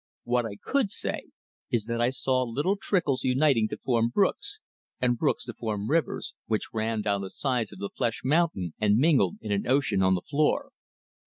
What 0.23 0.47
I 0.47 0.55
could 0.55 0.89
say 0.89 1.27
is 1.69 1.85
that 1.85 2.01
I 2.01 2.09
saw 2.09 2.41
little 2.41 2.75
trickles 2.75 3.23
uniting 3.23 3.67
to 3.67 3.77
form 3.77 4.09
brooks, 4.09 4.59
and 4.99 5.15
brooks 5.15 5.45
to 5.45 5.53
form 5.53 5.91
rivers, 5.91 6.33
which 6.47 6.73
ran 6.73 7.03
down 7.03 7.21
the 7.21 7.29
sides 7.29 7.71
of 7.71 7.77
the 7.77 7.91
flesh 7.95 8.21
mountain, 8.23 8.73
and 8.79 8.97
mingled 8.97 9.35
in 9.41 9.51
an 9.51 9.67
ocean 9.67 10.01
on 10.01 10.15
the 10.15 10.21
floor. 10.27 10.71